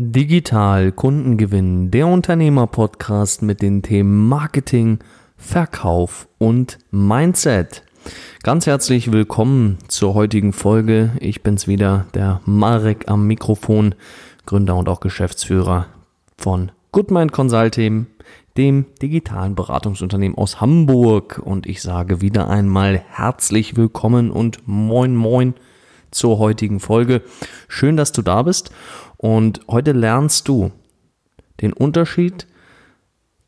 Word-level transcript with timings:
Digital 0.00 0.92
Kundengewinn, 0.92 1.90
der 1.90 2.06
Unternehmer-Podcast 2.06 3.42
mit 3.42 3.60
den 3.62 3.82
Themen 3.82 4.28
Marketing, 4.28 5.00
Verkauf 5.36 6.28
und 6.38 6.78
Mindset. 6.92 7.82
Ganz 8.44 8.68
herzlich 8.68 9.10
willkommen 9.10 9.78
zur 9.88 10.14
heutigen 10.14 10.52
Folge. 10.52 11.10
Ich 11.18 11.42
bin's 11.42 11.66
wieder, 11.66 12.06
der 12.14 12.40
Marek 12.44 13.08
am 13.08 13.26
Mikrofon, 13.26 13.96
Gründer 14.46 14.76
und 14.76 14.88
auch 14.88 15.00
Geschäftsführer 15.00 15.86
von 16.36 16.70
Goodmind 16.92 17.32
Consulting, 17.32 18.06
dem 18.56 18.86
digitalen 19.02 19.56
Beratungsunternehmen 19.56 20.38
aus 20.38 20.60
Hamburg. 20.60 21.42
Und 21.44 21.66
ich 21.66 21.82
sage 21.82 22.20
wieder 22.20 22.48
einmal 22.48 23.02
herzlich 23.10 23.76
willkommen 23.76 24.30
und 24.30 24.60
moin 24.64 25.16
moin 25.16 25.54
zur 26.10 26.38
heutigen 26.38 26.80
Folge. 26.80 27.22
Schön, 27.68 27.96
dass 27.96 28.12
du 28.12 28.22
da 28.22 28.42
bist. 28.42 28.70
Und 29.16 29.60
heute 29.68 29.92
lernst 29.92 30.48
du 30.48 30.70
den 31.60 31.72
Unterschied 31.72 32.46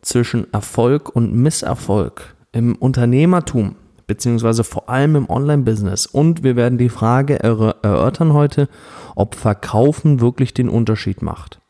zwischen 0.03 0.53
Erfolg 0.53 1.15
und 1.15 1.35
Misserfolg 1.35 2.35
im 2.53 2.75
Unternehmertum, 2.75 3.77
beziehungsweise 4.07 4.65
vor 4.65 4.89
allem 4.89 5.17
im 5.17 5.31
Online-Business. 5.31 6.07
Und 6.07 6.43
wir 6.43 6.57
werden 6.57 6.79
die 6.79 6.89
Frage 6.89 7.41
erörtern 7.41 8.33
heute, 8.33 8.69
ob 9.15 9.35
Verkaufen 9.35 10.21
wirklich 10.21 10.55
den 10.55 10.69
Unterschied 10.69 11.23
macht. 11.23 11.61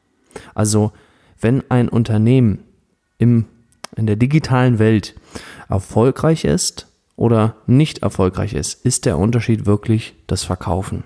Also, 0.54 0.92
wenn 1.40 1.62
ein 1.70 1.88
Unternehmen 1.88 2.60
im, 3.18 3.46
in 3.96 4.06
der 4.06 4.16
digitalen 4.16 4.78
Welt 4.78 5.14
erfolgreich 5.68 6.44
ist 6.44 6.89
oder 7.20 7.56
nicht 7.66 7.98
erfolgreich 7.98 8.54
ist, 8.54 8.84
ist 8.84 9.04
der 9.04 9.18
Unterschied 9.18 9.66
wirklich 9.66 10.14
das 10.26 10.42
Verkaufen. 10.42 11.04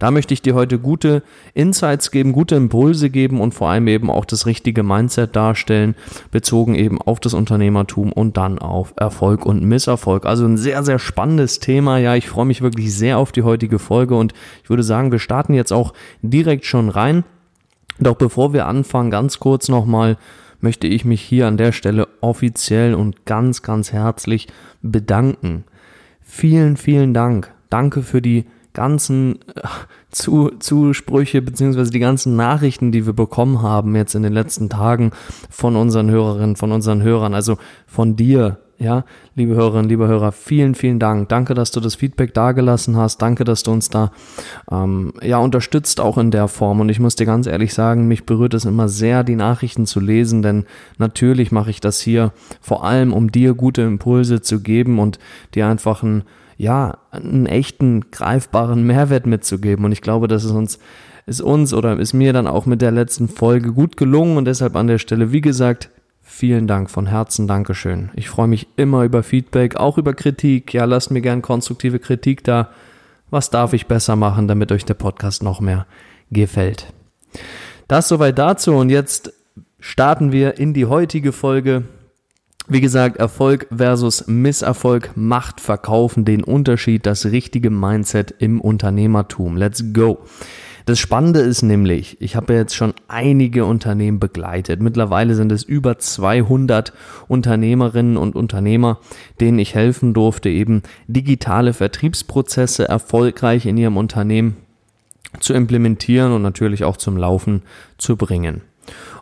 Da 0.00 0.10
möchte 0.10 0.34
ich 0.34 0.42
dir 0.42 0.54
heute 0.54 0.80
gute 0.80 1.22
Insights 1.54 2.10
geben, 2.10 2.32
gute 2.32 2.56
Impulse 2.56 3.08
geben 3.08 3.40
und 3.40 3.54
vor 3.54 3.68
allem 3.68 3.86
eben 3.86 4.10
auch 4.10 4.24
das 4.24 4.46
richtige 4.46 4.82
Mindset 4.82 5.36
darstellen, 5.36 5.94
bezogen 6.32 6.74
eben 6.74 7.00
auf 7.00 7.20
das 7.20 7.34
Unternehmertum 7.34 8.12
und 8.12 8.36
dann 8.36 8.58
auf 8.58 8.94
Erfolg 8.96 9.46
und 9.46 9.62
Misserfolg. 9.62 10.26
Also 10.26 10.44
ein 10.44 10.58
sehr, 10.58 10.82
sehr 10.82 10.98
spannendes 10.98 11.60
Thema. 11.60 11.98
Ja, 11.98 12.16
ich 12.16 12.28
freue 12.28 12.46
mich 12.46 12.60
wirklich 12.60 12.92
sehr 12.92 13.18
auf 13.18 13.30
die 13.30 13.44
heutige 13.44 13.78
Folge 13.78 14.16
und 14.16 14.34
ich 14.64 14.70
würde 14.70 14.82
sagen, 14.82 15.12
wir 15.12 15.20
starten 15.20 15.54
jetzt 15.54 15.72
auch 15.72 15.94
direkt 16.20 16.66
schon 16.66 16.88
rein. 16.88 17.22
Doch 18.00 18.16
bevor 18.16 18.52
wir 18.52 18.66
anfangen, 18.66 19.12
ganz 19.12 19.38
kurz 19.38 19.68
nochmal 19.68 20.18
möchte 20.64 20.88
ich 20.88 21.04
mich 21.04 21.20
hier 21.20 21.46
an 21.46 21.56
der 21.56 21.70
Stelle 21.72 22.08
offiziell 22.20 22.94
und 22.94 23.26
ganz, 23.26 23.62
ganz 23.62 23.92
herzlich 23.92 24.48
bedanken. 24.82 25.64
Vielen, 26.22 26.76
vielen 26.76 27.14
Dank. 27.14 27.52
Danke 27.68 28.02
für 28.02 28.22
die 28.22 28.46
ganzen 28.72 29.40
äh, 29.54 29.60
zu, 30.10 30.52
Zusprüche 30.58 31.42
beziehungsweise 31.42 31.90
die 31.90 32.00
ganzen 32.00 32.34
Nachrichten, 32.34 32.92
die 32.92 33.04
wir 33.04 33.12
bekommen 33.12 33.62
haben 33.62 33.94
jetzt 33.94 34.14
in 34.14 34.22
den 34.22 34.32
letzten 34.32 34.70
Tagen 34.70 35.12
von 35.50 35.76
unseren 35.76 36.10
Hörerinnen, 36.10 36.56
von 36.56 36.72
unseren 36.72 37.02
Hörern, 37.02 37.34
also 37.34 37.58
von 37.86 38.16
dir, 38.16 38.58
ja, 38.84 39.04
liebe 39.34 39.54
Hörerinnen, 39.54 39.88
liebe 39.88 40.06
Hörer, 40.06 40.30
vielen, 40.30 40.74
vielen 40.74 40.98
Dank. 40.98 41.28
Danke, 41.30 41.54
dass 41.54 41.70
du 41.70 41.80
das 41.80 41.94
Feedback 41.94 42.34
dagelassen 42.34 42.96
hast. 42.96 43.20
Danke, 43.22 43.44
dass 43.44 43.62
du 43.62 43.72
uns 43.72 43.88
da 43.88 44.12
ähm, 44.70 45.14
ja 45.22 45.38
unterstützt 45.38 46.00
auch 46.00 46.18
in 46.18 46.30
der 46.30 46.48
Form. 46.48 46.80
Und 46.80 46.90
ich 46.90 47.00
muss 47.00 47.16
dir 47.16 47.26
ganz 47.26 47.46
ehrlich 47.46 47.74
sagen, 47.74 48.06
mich 48.06 48.26
berührt 48.26 48.54
es 48.54 48.66
immer 48.66 48.88
sehr, 48.88 49.24
die 49.24 49.36
Nachrichten 49.36 49.86
zu 49.86 50.00
lesen, 50.00 50.42
denn 50.42 50.66
natürlich 50.98 51.50
mache 51.50 51.70
ich 51.70 51.80
das 51.80 52.00
hier 52.00 52.32
vor 52.60 52.84
allem, 52.84 53.12
um 53.12 53.32
dir 53.32 53.54
gute 53.54 53.82
Impulse 53.82 54.42
zu 54.42 54.60
geben 54.60 54.98
und 54.98 55.18
dir 55.54 55.66
einfach 55.66 56.02
ein 56.02 56.24
ja, 56.56 56.98
einen 57.10 57.46
echten, 57.46 58.12
greifbaren 58.12 58.86
Mehrwert 58.86 59.26
mitzugeben. 59.26 59.84
Und 59.84 59.90
ich 59.90 60.02
glaube, 60.02 60.28
das 60.28 60.44
ist 60.44 60.52
uns, 60.52 60.78
ist 61.26 61.40
uns 61.40 61.74
oder 61.74 61.98
ist 61.98 62.12
mir 62.12 62.32
dann 62.32 62.46
auch 62.46 62.64
mit 62.64 62.80
der 62.80 62.92
letzten 62.92 63.26
Folge 63.26 63.72
gut 63.72 63.96
gelungen 63.96 64.36
und 64.36 64.44
deshalb 64.44 64.76
an 64.76 64.86
der 64.86 64.98
Stelle, 64.98 65.32
wie 65.32 65.40
gesagt, 65.40 65.90
vielen 66.24 66.66
Dank 66.66 66.90
von 66.90 67.06
Herzen, 67.06 67.46
Dankeschön. 67.46 68.10
Ich 68.16 68.28
freue 68.28 68.48
mich 68.48 68.66
immer 68.76 69.04
über 69.04 69.22
Feedback, 69.22 69.76
auch 69.76 69.98
über 69.98 70.14
Kritik. 70.14 70.74
Ja, 70.74 70.84
lasst 70.86 71.10
mir 71.10 71.20
gern 71.20 71.42
konstruktive 71.42 72.00
Kritik 72.00 72.42
da. 72.42 72.70
Was 73.30 73.50
darf 73.50 73.72
ich 73.72 73.86
besser 73.86 74.16
machen, 74.16 74.48
damit 74.48 74.72
euch 74.72 74.84
der 74.84 74.94
Podcast 74.94 75.42
noch 75.42 75.60
mehr 75.60 75.86
gefällt? 76.30 76.92
Das 77.86 78.08
soweit 78.08 78.38
dazu 78.38 78.74
und 78.74 78.90
jetzt 78.90 79.32
starten 79.78 80.32
wir 80.32 80.58
in 80.58 80.72
die 80.72 80.86
heutige 80.86 81.32
Folge. 81.32 81.84
Wie 82.66 82.80
gesagt, 82.80 83.18
Erfolg 83.18 83.66
versus 83.74 84.26
Misserfolg 84.26 85.10
macht 85.16 85.60
Verkaufen 85.60 86.24
den 86.24 86.42
Unterschied, 86.42 87.04
das 87.04 87.26
richtige 87.26 87.68
Mindset 87.68 88.34
im 88.38 88.60
Unternehmertum. 88.60 89.58
Let's 89.58 89.92
go. 89.92 90.24
Das 90.86 90.98
Spannende 90.98 91.40
ist 91.40 91.62
nämlich, 91.62 92.20
ich 92.20 92.36
habe 92.36 92.52
jetzt 92.52 92.74
schon 92.74 92.92
einige 93.08 93.64
Unternehmen 93.64 94.20
begleitet. 94.20 94.82
Mittlerweile 94.82 95.34
sind 95.34 95.50
es 95.50 95.62
über 95.62 95.98
200 95.98 96.92
Unternehmerinnen 97.26 98.18
und 98.18 98.36
Unternehmer, 98.36 98.98
denen 99.40 99.58
ich 99.58 99.74
helfen 99.74 100.12
durfte, 100.12 100.50
eben 100.50 100.82
digitale 101.06 101.72
Vertriebsprozesse 101.72 102.86
erfolgreich 102.86 103.64
in 103.64 103.78
ihrem 103.78 103.96
Unternehmen 103.96 104.56
zu 105.40 105.54
implementieren 105.54 106.32
und 106.32 106.42
natürlich 106.42 106.84
auch 106.84 106.98
zum 106.98 107.16
Laufen 107.16 107.62
zu 107.96 108.16
bringen. 108.16 108.60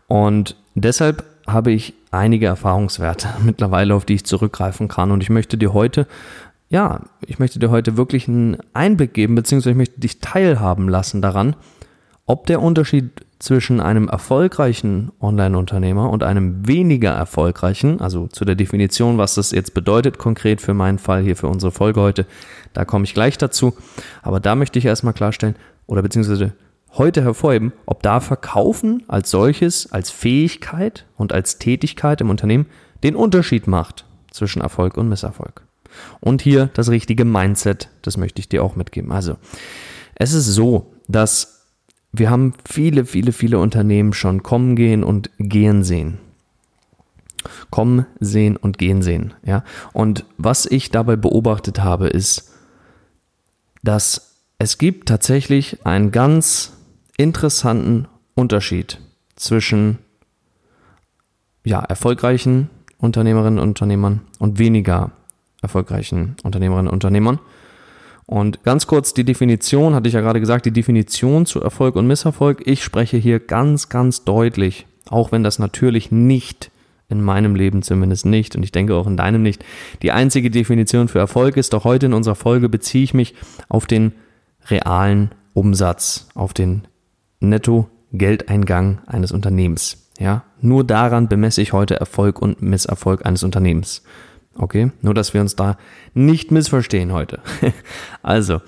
Und 0.09 0.57
deshalb 0.75 1.25
habe 1.47 1.71
ich 1.71 1.95
einige 2.11 2.47
Erfahrungswerte 2.47 3.29
mittlerweile, 3.45 3.95
auf 3.95 4.05
die 4.05 4.15
ich 4.15 4.25
zurückgreifen 4.25 4.89
kann. 4.89 5.13
Und 5.13 5.23
ich 5.23 5.31
möchte 5.31 5.57
dir 5.57 5.73
heute, 5.73 6.09
ja, 6.73 7.03
ich 7.21 7.39
möchte 7.39 7.59
dir 7.59 7.71
heute 7.71 7.99
wirklich 7.99 8.29
einen 8.29 8.57
Einblick 8.73 9.13
geben, 9.13 9.35
beziehungsweise 9.35 9.73
ich 9.73 9.77
möchte 9.77 10.01
dich 10.01 10.21
teilhaben 10.21 10.89
lassen 10.89 11.21
daran, 11.21 11.55
ob 12.25 12.47
der 12.47 12.63
Unterschied 12.63 13.27
zwischen 13.39 13.79
einem 13.79 14.09
erfolgreichen 14.09 15.13
Online-Unternehmer 15.21 16.09
und 16.09 16.23
einem 16.23 16.67
weniger 16.67 17.11
erfolgreichen, 17.11 18.01
also 18.01 18.27
zu 18.27 18.47
der 18.47 18.55
Definition, 18.55 19.19
was 19.19 19.35
das 19.35 19.51
jetzt 19.51 19.75
bedeutet, 19.75 20.17
konkret 20.17 20.63
für 20.63 20.73
meinen 20.73 20.99
Fall 20.99 21.23
hier 21.23 21.37
für 21.37 21.49
unsere 21.49 21.73
Folge 21.73 22.01
heute, 22.01 22.25
da 22.73 22.87
komme 22.87 23.05
ich 23.05 23.13
gleich 23.13 23.37
dazu. 23.37 23.75
Aber 24.23 24.41
da 24.41 24.55
möchte 24.55 24.79
ich 24.79 24.87
erstmal 24.87 25.13
klarstellen, 25.13 25.57
oder 25.87 26.01
beziehungsweise 26.01 26.55
heute 26.97 27.23
hervorheben, 27.23 27.75
ob 27.85 28.03
da 28.03 28.21
Verkaufen 28.21 29.03
als 29.09 29.31
solches, 29.31 29.93
als 29.93 30.11
Fähigkeit 30.11 31.05
und 31.19 31.35
als 31.35 31.59
Tätigkeit 31.59 32.23
im 32.23 32.31
Unternehmen 32.31 32.65
den 33.03 33.15
Unterschied 33.15 33.67
macht 33.67 34.07
zwischen 34.31 34.63
Erfolg 34.63 34.97
und 34.97 35.11
Misserfolg. 35.11 35.67
Und 36.21 36.43
hier 36.43 36.71
das 36.75 36.89
richtige 36.89 37.25
Mindset, 37.25 37.89
das 38.03 38.17
möchte 38.17 38.41
ich 38.41 38.49
dir 38.49 38.63
auch 38.63 38.77
mitgeben. 38.77 39.13
Also, 39.13 39.37
es 40.15 40.33
ist 40.33 40.47
so, 40.47 40.93
dass 41.09 41.63
wir 42.13 42.29
haben 42.31 42.53
viele, 42.69 43.07
viele, 43.07 43.33
viele 43.33 43.59
Unternehmen 43.59 44.13
schon 44.13 44.43
kommen, 44.43 44.77
gehen 44.77 45.03
und 45.03 45.31
gehen 45.39 45.83
sehen. 45.83 46.19
Kommen, 47.71 48.07
sehen 48.21 48.57
und 48.57 48.79
gehen 48.79 49.03
sehen. 49.03 49.35
Ja? 49.45 49.65
Und 49.93 50.27
was 50.37 50.67
ich 50.67 50.91
dabei 50.91 51.17
beobachtet 51.17 51.81
habe, 51.81 52.09
ist, 52.09 52.53
dass 53.83 54.37
es 54.59 54.79
gibt 54.79 55.09
tatsächlich 55.09 55.85
einen 55.85 56.13
ganz 56.13 56.75
interessanten 57.17 58.07
Unterschied 58.35 59.01
zwischen 59.35 59.99
ja, 61.65 61.81
erfolgreichen 61.81 62.71
Unternehmerinnen 62.99 63.59
und 63.59 63.71
Unternehmern 63.71 64.21
und 64.39 64.59
weniger 64.59 65.13
erfolgreichen 65.63 66.37
Unternehmerinnen 66.43 66.89
und 66.89 66.95
Unternehmern. 66.95 67.39
Und 68.27 68.63
ganz 68.63 68.87
kurz 68.87 69.15
die 69.15 69.25
Definition, 69.25 69.95
hatte 69.95 70.09
ich 70.09 70.15
ja 70.15 70.21
gerade 70.21 70.41
gesagt, 70.41 70.67
die 70.67 70.71
Definition 70.71 71.47
zu 71.47 71.61
Erfolg 71.61 71.97
und 71.97 72.07
Misserfolg. 72.07 72.63
Ich 72.67 72.85
spreche 72.85 73.17
hier 73.17 73.41
ganz, 73.41 73.89
ganz 73.89 74.25
deutlich, 74.25 74.87
auch 75.09 75.33
wenn 75.33 75.43
das 75.43 75.59
natürlich 75.59 76.13
nicht 76.13 76.71
in 77.09 77.23
meinem 77.23 77.55
Leben 77.55 77.83
zumindest 77.83 78.25
nicht 78.25 78.57
und 78.57 78.63
ich 78.63 78.73
denke 78.73 78.95
auch 78.95 79.07
in 79.07 79.17
deinem 79.17 79.43
nicht, 79.43 79.65
die 80.01 80.13
einzige 80.13 80.51
Definition 80.51 81.09
für 81.09 81.19
Erfolg 81.19 81.57
ist. 81.57 81.73
Doch 81.75 81.85
heute 81.85 82.07
in 82.07 82.15
unserer 82.15 82.35
Folge 82.35 82.69
beziehe 82.69 83.05
ich 83.05 83.13
mich 83.13 83.35
auf 83.69 83.87
den 83.87 84.13
realen 84.69 85.31
Umsatz, 85.53 86.29
auf 86.35 86.55
den 86.55 86.83
Netto-Geldeingang 87.41 89.03
eines 89.07 89.31
Unternehmens. 89.33 90.11
Ja, 90.19 90.45
nur 90.61 90.85
daran 90.85 91.29
bemesse 91.29 91.61
ich 91.61 91.73
heute 91.73 91.97
Erfolg 91.99 92.41
und 92.41 92.63
Misserfolg 92.63 93.27
eines 93.27 93.43
Unternehmens. 93.43 94.03
Okay, 94.55 94.91
nur 95.01 95.15
dass 95.15 95.35
wir 95.35 95.41
uns 95.41 95.57
da 95.57 95.77
nicht 96.15 96.51
missverstehen 96.51 97.13
heute. 97.13 97.41
also, 98.23 98.61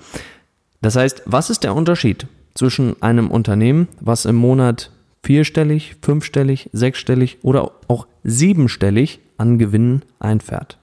das 0.81 0.95
heißt, 0.95 1.23
was 1.25 1.49
ist 1.49 1.63
der 1.63 1.75
Unterschied 1.75 2.27
zwischen 2.53 3.01
einem 3.01 3.29
Unternehmen, 3.29 3.87
was 3.99 4.25
im 4.25 4.35
Monat 4.35 4.91
vierstellig, 5.23 5.95
fünfstellig, 6.01 6.69
sechsstellig 6.73 7.39
oder 7.41 7.71
auch 7.87 8.07
siebenstellig 8.23 9.19
an 9.37 9.57
Gewinnen 9.57 10.03
einfährt? 10.19 10.77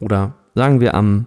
Oder 0.00 0.34
sagen 0.54 0.80
wir 0.80 0.94
am, 0.94 1.26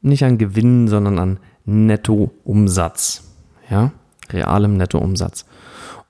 nicht 0.00 0.24
an 0.24 0.38
Gewinnen, 0.38 0.88
sondern 0.88 1.18
an 1.18 1.38
Nettoumsatz 1.64 3.26
ja, 3.70 3.92
realem 4.30 4.76
Nettoumsatz. 4.76 5.46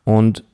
Und 0.05 0.45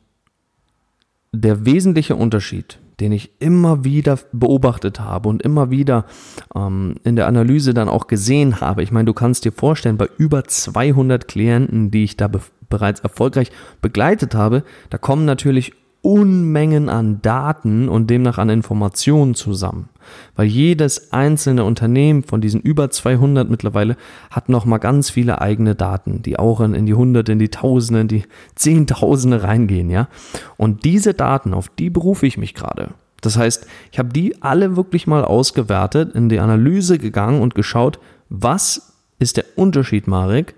der 1.32 1.64
wesentliche 1.64 2.16
Unterschied, 2.16 2.78
den 3.02 3.10
ich 3.10 3.32
immer 3.40 3.84
wieder 3.84 4.16
beobachtet 4.32 5.00
habe 5.00 5.28
und 5.28 5.42
immer 5.42 5.70
wieder 5.70 6.06
ähm, 6.54 6.94
in 7.02 7.16
der 7.16 7.26
Analyse 7.26 7.74
dann 7.74 7.88
auch 7.88 8.06
gesehen 8.06 8.60
habe. 8.60 8.84
Ich 8.84 8.92
meine, 8.92 9.06
du 9.06 9.12
kannst 9.12 9.44
dir 9.44 9.50
vorstellen, 9.50 9.96
bei 9.96 10.08
über 10.18 10.44
200 10.44 11.26
Klienten, 11.26 11.90
die 11.90 12.04
ich 12.04 12.16
da 12.16 12.28
be 12.28 12.40
bereits 12.68 13.00
erfolgreich 13.00 13.50
begleitet 13.82 14.34
habe, 14.34 14.62
da 14.88 14.96
kommen 14.96 15.26
natürlich 15.26 15.74
Unmengen 16.02 16.88
an 16.88 17.22
Daten 17.22 17.88
und 17.88 18.10
demnach 18.10 18.38
an 18.38 18.50
Informationen 18.50 19.34
zusammen. 19.36 19.88
Weil 20.34 20.46
jedes 20.46 21.12
einzelne 21.12 21.62
Unternehmen 21.64 22.24
von 22.24 22.40
diesen 22.40 22.60
über 22.60 22.90
200 22.90 23.48
mittlerweile 23.48 23.96
hat 24.30 24.48
nochmal 24.48 24.80
ganz 24.80 25.10
viele 25.10 25.40
eigene 25.40 25.76
Daten, 25.76 26.22
die 26.22 26.38
auch 26.40 26.60
in, 26.60 26.86
die 26.86 26.94
Hunderte, 26.94 27.32
in 27.32 27.38
die 27.38 27.50
Tausende, 27.50 28.00
in 28.00 28.08
die 28.08 28.24
Zehntausende 28.56 29.44
reingehen, 29.44 29.90
ja. 29.90 30.08
Und 30.56 30.84
diese 30.84 31.14
Daten, 31.14 31.54
auf 31.54 31.68
die 31.68 31.88
berufe 31.88 32.26
ich 32.26 32.36
mich 32.36 32.54
gerade. 32.54 32.90
Das 33.20 33.36
heißt, 33.36 33.68
ich 33.92 34.00
habe 34.00 34.08
die 34.08 34.42
alle 34.42 34.76
wirklich 34.76 35.06
mal 35.06 35.24
ausgewertet, 35.24 36.14
in 36.16 36.28
die 36.28 36.40
Analyse 36.40 36.98
gegangen 36.98 37.40
und 37.40 37.54
geschaut, 37.54 38.00
was 38.28 38.94
ist 39.20 39.36
der 39.36 39.44
Unterschied, 39.54 40.08
Marek, 40.08 40.56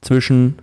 zwischen 0.00 0.56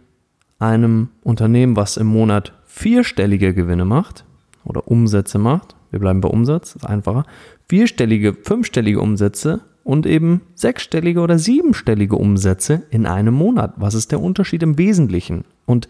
einem 0.57 1.09
Unternehmen, 1.23 1.75
was 1.75 1.97
im 1.97 2.07
Monat 2.07 2.53
vierstellige 2.71 3.53
Gewinne 3.53 3.85
macht 3.85 4.23
oder 4.63 4.87
Umsätze 4.87 5.37
macht, 5.37 5.75
wir 5.91 5.99
bleiben 5.99 6.21
bei 6.21 6.29
Umsatz, 6.29 6.75
ist 6.75 6.85
einfacher, 6.85 7.25
vierstellige, 7.67 8.33
fünfstellige 8.33 9.01
Umsätze 9.01 9.61
und 9.83 10.05
eben 10.05 10.41
sechsstellige 10.55 11.19
oder 11.19 11.37
siebenstellige 11.37 12.15
Umsätze 12.15 12.83
in 12.89 13.05
einem 13.05 13.33
Monat. 13.33 13.73
Was 13.75 13.93
ist 13.93 14.11
der 14.11 14.21
Unterschied 14.21 14.63
im 14.63 14.77
Wesentlichen? 14.77 15.43
Und 15.65 15.89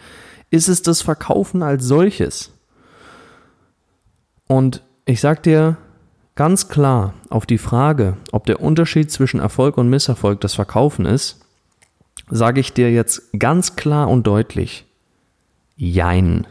ist 0.50 0.68
es 0.68 0.82
das 0.82 1.02
Verkaufen 1.02 1.62
als 1.62 1.86
solches? 1.86 2.52
Und 4.48 4.84
ich 5.06 5.22
sage 5.22 5.42
dir 5.42 5.78
ganz 6.36 6.68
klar 6.68 7.14
auf 7.30 7.46
die 7.46 7.60
Frage, 7.60 8.18
ob 8.32 8.48
der 8.48 8.60
Unterschied 8.60 9.12
zwischen 9.12 9.40
Erfolg 9.40 9.78
und 9.78 9.90
Misserfolg 9.90 10.42
das 10.42 10.56
Verkaufen 10.56 11.06
ist, 11.06 11.46
sage 12.30 12.60
ich 12.60 12.74
dir 12.74 12.92
jetzt 12.92 13.38
ganz 13.38 13.76
klar 13.76 14.10
und 14.10 14.26
deutlich, 14.26 14.86
Jein. 15.78 16.46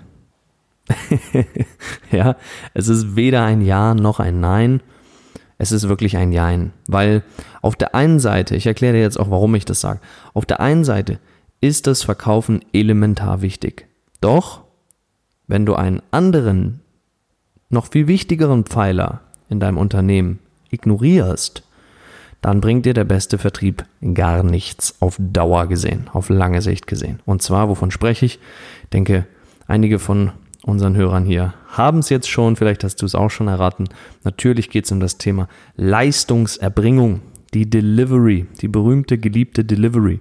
ja, 2.10 2.36
es 2.74 2.88
ist 2.88 3.16
weder 3.16 3.44
ein 3.44 3.60
Ja 3.60 3.94
noch 3.94 4.20
ein 4.20 4.40
Nein. 4.40 4.80
Es 5.58 5.72
ist 5.72 5.88
wirklich 5.88 6.16
ein 6.16 6.32
Jein. 6.32 6.72
Weil 6.86 7.22
auf 7.62 7.76
der 7.76 7.94
einen 7.94 8.18
Seite, 8.18 8.56
ich 8.56 8.66
erkläre 8.66 8.94
dir 8.94 9.02
jetzt 9.02 9.18
auch, 9.20 9.30
warum 9.30 9.54
ich 9.54 9.64
das 9.64 9.80
sage, 9.80 10.00
auf 10.32 10.46
der 10.46 10.60
einen 10.60 10.84
Seite 10.84 11.18
ist 11.60 11.86
das 11.86 12.02
Verkaufen 12.02 12.60
elementar 12.72 13.42
wichtig. 13.42 13.86
Doch, 14.20 14.62
wenn 15.46 15.66
du 15.66 15.74
einen 15.74 16.02
anderen, 16.10 16.80
noch 17.68 17.88
viel 17.90 18.06
wichtigeren 18.06 18.64
Pfeiler 18.64 19.20
in 19.48 19.60
deinem 19.60 19.78
Unternehmen 19.78 20.38
ignorierst, 20.70 21.62
dann 22.40 22.60
bringt 22.60 22.86
dir 22.86 22.94
der 22.94 23.04
beste 23.04 23.36
Vertrieb 23.36 23.84
gar 24.14 24.42
nichts 24.42 24.96
auf 25.00 25.16
Dauer 25.18 25.66
gesehen, 25.66 26.08
auf 26.12 26.30
lange 26.30 26.62
Sicht 26.62 26.86
gesehen. 26.86 27.20
Und 27.26 27.42
zwar, 27.42 27.68
wovon 27.68 27.90
spreche 27.90 28.24
ich? 28.24 28.38
Ich 28.84 28.88
denke, 28.90 29.26
einige 29.66 29.98
von 29.98 30.32
unseren 30.64 30.96
Hörern 30.96 31.24
hier 31.24 31.54
haben 31.68 32.00
es 32.00 32.08
jetzt 32.08 32.28
schon, 32.28 32.56
vielleicht 32.56 32.84
hast 32.84 33.02
du 33.02 33.06
es 33.06 33.14
auch 33.14 33.30
schon 33.30 33.48
erraten. 33.48 33.88
Natürlich 34.24 34.70
geht 34.70 34.84
es 34.84 34.92
um 34.92 35.00
das 35.00 35.18
Thema 35.18 35.48
Leistungserbringung, 35.76 37.22
die 37.54 37.68
Delivery, 37.68 38.46
die 38.60 38.68
berühmte 38.68 39.18
geliebte 39.18 39.64
Delivery. 39.64 40.20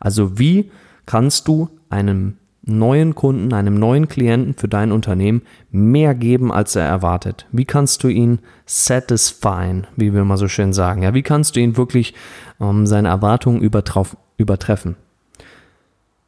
Also 0.00 0.38
wie 0.38 0.70
kannst 1.06 1.48
du 1.48 1.68
einem 1.90 2.34
neuen 2.62 3.14
Kunden, 3.14 3.52
einem 3.54 3.78
neuen 3.78 4.08
Klienten 4.08 4.54
für 4.54 4.68
dein 4.68 4.92
Unternehmen 4.92 5.42
mehr 5.70 6.14
geben, 6.14 6.52
als 6.52 6.76
er 6.76 6.84
erwartet? 6.84 7.46
Wie 7.50 7.64
kannst 7.64 8.04
du 8.04 8.08
ihn 8.08 8.40
satisfyen, 8.66 9.86
wie 9.96 10.12
wir 10.12 10.24
mal 10.24 10.36
so 10.36 10.48
schön 10.48 10.72
sagen? 10.72 11.02
Ja, 11.02 11.14
wie 11.14 11.22
kannst 11.22 11.56
du 11.56 11.60
ihn 11.60 11.76
wirklich 11.76 12.14
ähm, 12.60 12.86
seine 12.86 13.08
Erwartungen 13.08 13.62
übertreffen? 13.62 14.96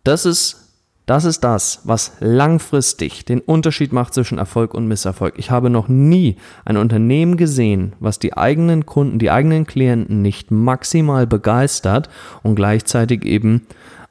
Das 0.03 0.25
ist 0.25 0.69
das 1.10 1.24
ist 1.24 1.42
das, 1.42 1.80
was 1.82 2.12
langfristig 2.20 3.24
den 3.24 3.40
Unterschied 3.40 3.92
macht 3.92 4.14
zwischen 4.14 4.38
Erfolg 4.38 4.74
und 4.74 4.86
Misserfolg. 4.86 5.34
Ich 5.38 5.50
habe 5.50 5.68
noch 5.68 5.88
nie 5.88 6.36
ein 6.64 6.76
Unternehmen 6.76 7.36
gesehen, 7.36 7.94
was 7.98 8.20
die 8.20 8.36
eigenen 8.36 8.86
Kunden, 8.86 9.18
die 9.18 9.32
eigenen 9.32 9.66
Klienten 9.66 10.22
nicht 10.22 10.52
maximal 10.52 11.26
begeistert 11.26 12.08
und 12.44 12.54
gleichzeitig 12.54 13.24
eben, 13.24 13.66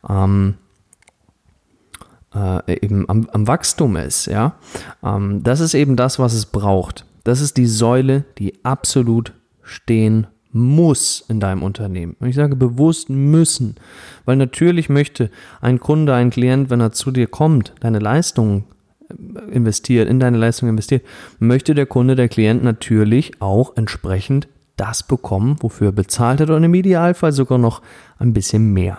ähm, 0.10 0.56
äh, 2.36 2.84
eben 2.84 3.10
am, 3.10 3.30
am, 3.32 3.48
Wachstum 3.48 3.96
ist. 3.96 4.26
Ja? 4.26 4.56
Ähm, 5.02 5.42
das 5.42 5.62
ist 5.62 5.76
eben 5.76 5.96
das, 5.96 6.20
was 6.20 6.34
es 6.34 6.48
braucht. 6.48 7.06
Das 7.24 7.40
ist 7.40 7.56
die 7.56 7.68
Säule, 7.68 8.26
die 8.40 8.62
absolut 8.66 9.32
stehen 9.64 10.28
muss 10.28 10.39
in 10.52 11.40
deinem 11.40 11.64
Unternehmen. 11.64 12.16
Und 12.20 12.28
ich 12.28 12.36
sage 12.36 12.56
bewusst 12.56 13.10
müssen, 13.10 13.76
weil 14.26 14.36
natürlich 14.36 14.90
möchte 14.90 15.30
ein 15.62 15.80
Kunde, 15.80 16.14
ein 16.16 16.32
Klient, 16.32 16.70
wenn 16.70 16.82
er 16.82 16.92
zu 16.92 17.12
dir 17.12 17.28
kommt, 17.28 17.74
deine 17.82 18.00
Leistung 18.00 18.64
äh, 19.10 19.52
investiert, 19.52 20.10
in 20.10 20.20
deine 20.20 20.38
Leistung 20.38 20.70
investiert, 20.70 21.06
möchte 21.38 21.76
der 21.76 21.86
Kunde, 21.86 22.16
der 22.16 22.30
Klient 22.30 22.64
natürlich 22.64 23.40
auch 23.42 23.78
entsprechend 23.78 24.48
das 24.76 25.04
bekommen, 25.04 25.58
wofür 25.60 25.90
er 25.90 25.94
bezahlt 25.94 26.42
hat 26.42 26.50
und 26.50 26.64
im 26.64 26.74
Idealfall 26.74 27.32
sogar 27.32 27.58
noch 27.58 27.82
ein 28.18 28.34
bisschen 28.34 28.74
mehr. 28.74 28.98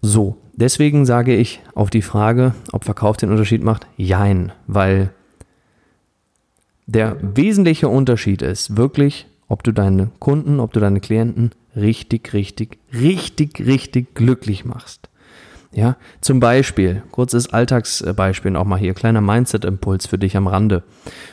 So, 0.00 0.36
deswegen 0.54 1.04
sage 1.06 1.34
ich 1.34 1.60
auf 1.74 1.90
die 1.90 2.02
Frage, 2.02 2.54
ob 2.72 2.84
Verkauf 2.84 3.16
den 3.16 3.30
Unterschied 3.30 3.62
macht, 3.62 3.86
jein, 3.96 4.52
weil 4.66 5.10
der 6.88 7.18
wesentliche 7.20 7.88
Unterschied 7.88 8.40
ist 8.40 8.78
wirklich, 8.78 9.26
ob 9.46 9.62
du 9.62 9.72
deine 9.72 10.10
Kunden, 10.20 10.58
ob 10.58 10.72
du 10.72 10.80
deine 10.80 11.00
Klienten 11.00 11.50
richtig, 11.76 12.32
richtig, 12.32 12.78
richtig, 12.94 13.60
richtig 13.60 14.14
glücklich 14.14 14.64
machst. 14.64 15.10
Ja, 15.70 15.98
zum 16.22 16.40
Beispiel, 16.40 17.02
kurzes 17.10 17.52
Alltagsbeispiel 17.52 18.56
auch 18.56 18.64
mal 18.64 18.78
hier, 18.78 18.94
kleiner 18.94 19.20
Mindset-Impuls 19.20 20.06
für 20.06 20.16
dich 20.16 20.34
am 20.34 20.46
Rande. 20.46 20.82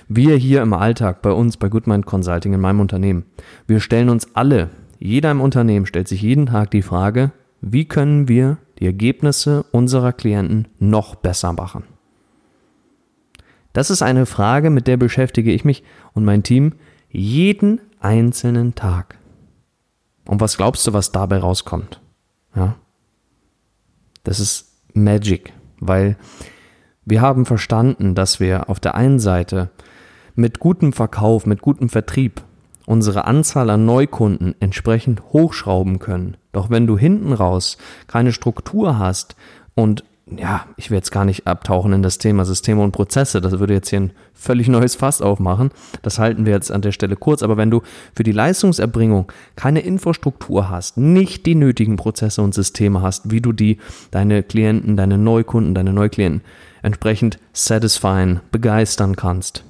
Wir 0.09 0.35
hier 0.35 0.61
im 0.61 0.73
Alltag 0.73 1.21
bei 1.21 1.31
uns, 1.31 1.55
bei 1.55 1.69
Goodmind 1.69 2.05
Consulting 2.05 2.53
in 2.53 2.59
meinem 2.59 2.81
Unternehmen, 2.81 3.23
wir 3.65 3.79
stellen 3.79 4.09
uns 4.09 4.35
alle, 4.35 4.69
jeder 4.99 5.31
im 5.31 5.39
Unternehmen 5.39 5.85
stellt 5.85 6.09
sich 6.09 6.21
jeden 6.21 6.47
Tag 6.47 6.71
die 6.71 6.81
Frage, 6.81 7.31
wie 7.61 7.85
können 7.85 8.27
wir 8.27 8.57
die 8.79 8.87
Ergebnisse 8.87 9.63
unserer 9.71 10.11
Klienten 10.11 10.67
noch 10.79 11.15
besser 11.15 11.53
machen? 11.53 11.83
Das 13.75 13.89
ist 13.89 14.01
eine 14.01 14.25
Frage, 14.25 14.69
mit 14.69 14.87
der 14.87 14.95
beschäftige 14.95 15.51
ich 15.51 15.65
mich 15.65 15.83
und 16.13 16.23
mein 16.23 16.43
Team 16.43 16.75
jeden 17.09 17.81
einzelnen 17.99 18.73
Tag. 18.73 19.17
Und 20.25 20.39
was 20.39 20.55
glaubst 20.55 20.87
du, 20.87 20.93
was 20.93 21.11
dabei 21.11 21.39
rauskommt? 21.39 21.99
Ja? 22.55 22.77
Das 24.23 24.39
ist 24.39 24.79
Magic, 24.93 25.51
weil 25.81 26.15
wir 27.03 27.19
haben 27.19 27.45
verstanden, 27.45 28.15
dass 28.15 28.39
wir 28.39 28.69
auf 28.69 28.79
der 28.79 28.95
einen 28.95 29.19
Seite 29.19 29.71
mit 30.35 30.59
gutem 30.59 30.93
Verkauf, 30.93 31.45
mit 31.45 31.61
gutem 31.61 31.89
Vertrieb 31.89 32.43
unsere 32.85 33.25
Anzahl 33.25 33.69
an 33.69 33.85
Neukunden 33.85 34.55
entsprechend 34.61 35.21
hochschrauben 35.33 35.99
können. 35.99 36.37
Doch 36.53 36.69
wenn 36.69 36.87
du 36.87 36.97
hinten 36.97 37.33
raus 37.33 37.77
keine 38.07 38.31
Struktur 38.31 38.97
hast 38.97 39.35
und 39.73 40.05
ja, 40.27 40.65
ich 40.75 40.89
will 40.89 40.97
jetzt 40.97 41.11
gar 41.11 41.23
nicht 41.23 41.45
abtauchen 41.45 41.93
in 41.93 42.01
das 42.01 42.17
Thema 42.17 42.45
Systeme 42.45 42.81
und 42.81 42.91
Prozesse. 42.91 43.41
Das 43.41 43.59
würde 43.59 43.75
jetzt 43.75 43.89
hier 43.89 43.99
ein 43.99 44.11
völlig 44.33 44.67
neues 44.67 44.95
Fass 44.95 45.21
aufmachen. 45.21 45.69
Das 46.01 46.17
halten 46.17 46.47
wir 46.47 46.53
jetzt 46.53 46.71
an 46.71 46.81
der 46.81 46.91
Stelle 46.91 47.15
kurz. 47.15 47.43
Aber 47.43 47.57
wenn 47.57 47.69
du 47.69 47.83
für 48.15 48.23
die 48.23 48.31
Leistungserbringung 48.31 49.31
keine 49.55 49.81
Infrastruktur 49.81 50.69
hast, 50.69 50.97
nicht 50.97 51.45
die 51.45 51.53
nötigen 51.53 51.95
Prozesse 51.95 52.41
und 52.41 52.55
Systeme 52.55 53.03
hast, 53.03 53.29
wie 53.29 53.41
du 53.41 53.51
die, 53.53 53.77
deine 54.09 54.41
Klienten, 54.41 54.97
deine 54.97 55.19
Neukunden, 55.19 55.75
deine 55.75 55.93
Neuklienten 55.93 56.41
entsprechend 56.81 57.37
satisfyen, 57.53 58.39
begeistern 58.51 59.15
kannst, 59.15 59.63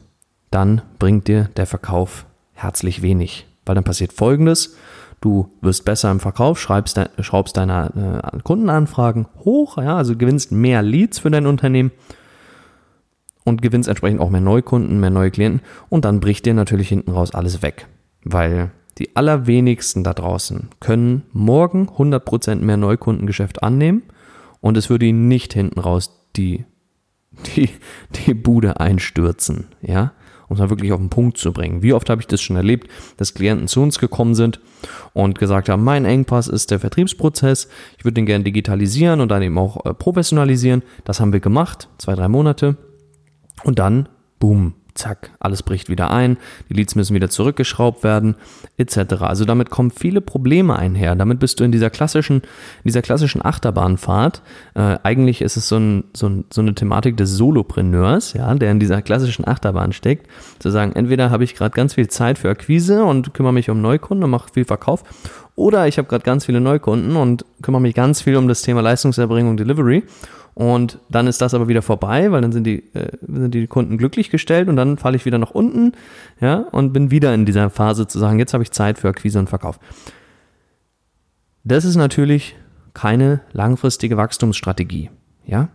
dann 0.52 0.82
bringt 1.00 1.28
dir 1.28 1.50
der 1.58 1.66
Verkauf 1.66 2.26
herzlich 2.54 3.02
wenig. 3.02 3.46
Weil 3.66 3.76
dann 3.76 3.84
passiert 3.84 4.14
Folgendes. 4.14 4.78
Du 5.26 5.50
wirst 5.60 5.86
besser 5.86 6.12
im 6.12 6.20
Verkauf, 6.20 6.60
schreibst, 6.60 7.02
schraubst 7.22 7.58
deine 7.58 8.22
äh, 8.36 8.40
Kundenanfragen 8.44 9.26
hoch, 9.40 9.80
ja, 9.80 9.98
also 9.98 10.16
gewinnst 10.16 10.52
mehr 10.52 10.84
Leads 10.84 11.18
für 11.18 11.32
dein 11.32 11.48
Unternehmen 11.48 11.92
und 13.44 13.64
gewinnst 13.64 13.90
entsprechend 13.90 14.22
auch 14.22 14.30
mehr 14.30 14.42
Neukunden, 14.42 15.00
mehr 15.00 15.10
neue 15.10 15.32
Klienten 15.32 15.62
und 15.90 16.06
dann 16.06 16.20
bricht 16.20 16.46
dir 16.46 16.54
natürlich 16.54 16.90
hinten 16.90 17.10
raus 17.10 17.34
alles 17.34 17.64
weg, 17.64 17.88
weil 18.24 18.70
die 19.00 19.16
allerwenigsten 19.16 20.04
da 20.04 20.14
draußen 20.14 20.70
können 20.80 21.24
morgen 21.34 21.90
100% 21.90 22.58
mehr 22.58 22.78
Neukundengeschäft 22.78 23.64
annehmen 23.64 24.04
und 24.62 24.78
es 24.78 24.92
würde 24.92 25.08
ihnen 25.08 25.28
nicht 25.28 25.56
hinten 25.56 25.80
raus 25.80 26.22
die, 26.36 26.66
die, 27.56 27.72
die 28.28 28.36
Bude 28.36 28.80
einstürzen, 28.80 29.70
ja 29.82 30.12
um 30.48 30.56
es 30.56 30.60
mal 30.60 30.70
wirklich 30.70 30.92
auf 30.92 31.00
den 31.00 31.10
Punkt 31.10 31.38
zu 31.38 31.52
bringen. 31.52 31.82
Wie 31.82 31.94
oft 31.94 32.10
habe 32.10 32.22
ich 32.22 32.28
das 32.28 32.42
schon 32.42 32.56
erlebt, 32.56 32.90
dass 33.18 33.34
Klienten 33.34 33.68
zu 33.68 33.82
uns 33.82 34.00
gekommen 34.00 34.36
sind 34.36 34.60
und 35.14 35.40
gesagt 35.40 35.70
haben, 35.70 35.84
mein 35.84 36.06
Engpass 36.06 36.48
ist 36.48 36.72
der 36.72 36.80
Vertriebsprozess, 36.80 37.68
ich 37.98 38.06
würde 38.06 38.16
den 38.16 38.26
gerne 38.26 38.44
digitalisieren 38.44 39.22
und 39.22 39.30
dann 39.30 39.42
eben 39.42 39.58
auch 39.58 39.86
äh, 39.86 39.94
professionalisieren. 39.94 40.84
Das 41.04 41.20
haben 41.20 41.34
wir 41.34 41.40
gemacht, 41.40 41.90
zwei, 41.98 42.16
drei 42.16 42.28
Monate. 42.28 42.78
Und 43.64 43.80
dann, 43.80 44.10
boom, 44.40 44.74
zack, 44.96 45.32
alles 45.40 45.62
bricht 45.62 45.90
wieder 45.90 46.10
ein, 46.10 46.38
die 46.70 46.74
Leads 46.74 46.96
müssen 46.96 47.14
wieder 47.14 47.30
zurückgeschraubt 47.30 48.04
werden, 48.04 48.36
etc. 48.78 49.22
Also 49.22 49.46
damit 49.46 49.70
kommen 49.70 49.92
viele 49.92 50.22
Probleme 50.22 50.76
einher. 50.76 51.16
Damit 51.16 51.40
bist 51.40 51.60
du 51.60 51.64
in 51.64 51.72
dieser 51.72 51.90
klassischen, 51.90 52.38
in 52.38 52.86
dieser 52.86 53.02
klassischen 53.02 53.44
Achterbahnfahrt. 53.46 54.42
Äh, 54.74 54.98
eigentlich 55.04 55.42
ist 55.42 55.58
es 55.58 55.68
so, 55.68 55.78
ein, 55.78 56.06
so, 56.14 56.28
ein, 56.28 56.46
so 56.52 56.62
eine 56.62 56.74
Thematik 56.74 57.18
des 57.18 57.32
Solopreneurs, 57.32 58.34
ja, 58.34 58.54
der 58.56 58.72
in 58.72 58.80
dieser 58.80 59.02
klassischen 59.02 59.48
Achterbahn 59.48 59.92
steckt. 59.92 60.28
Zu 60.60 60.72
sagen, 60.72 60.94
entweder 60.94 61.30
habe 61.30 61.44
ich 61.44 61.56
gerade 61.56 61.76
ganz 61.76 61.94
viel 61.94 62.08
Zeit 62.08 62.38
für 62.38 62.50
Akquise 62.50 63.04
und 63.04 63.34
kümmere 63.34 63.54
mich 63.54 63.70
um 63.70 63.82
Neukunden 63.82 64.24
und 64.24 64.30
mache 64.30 64.54
viel 64.54 64.66
Verkauf, 64.66 65.04
oder 65.56 65.88
ich 65.88 65.98
habe 65.98 66.08
gerade 66.08 66.24
ganz 66.24 66.46
viele 66.46 66.60
Neukunden 66.60 67.16
und 67.16 67.46
kümmere 67.62 67.82
mich 67.82 67.96
ganz 67.96 68.22
viel 68.22 68.36
um 68.36 68.48
das 68.48 68.62
Thema 68.62 68.82
Leistungserbringung, 68.82 69.56
Delivery 69.56 70.04
und 70.56 71.00
dann 71.10 71.28
ist 71.28 71.42
das 71.42 71.54
aber 71.54 71.68
wieder 71.68 71.82
vorbei, 71.82 72.32
weil 72.32 72.42
dann 72.42 72.54
sind 72.54 72.64
die, 72.64 72.78
äh, 72.96 73.12
sind 73.22 73.54
die 73.54 73.68
Kunden 73.68 73.98
glücklich 73.98 74.30
gestellt 74.30 74.70
und 74.70 74.78
dann 74.78 74.98
falle 74.98 75.18
ich 75.18 75.26
wieder 75.26 75.38
nach 75.38 75.52
unten, 75.52 75.92
ja, 76.40 76.66
und 76.72 76.94
bin 76.94 77.12
wieder 77.12 77.34
in 77.34 77.46
dieser 77.46 77.70
Phase 77.70 78.08
zu 78.08 78.18
sagen, 78.20 78.40
jetzt 78.40 78.54
habe 78.54 78.64
ich 78.64 78.72
Zeit 78.72 78.98
für 78.98 79.10
Akquise 79.10 79.38
und 79.38 79.50
Verkauf. 79.50 79.80
Das 81.66 81.84
ist 81.84 81.98
natürlich 81.98 82.56
keine 82.94 83.42
langfristige 83.52 84.16
Wachstumsstrategie, 84.16 85.10
ja. 85.46 85.68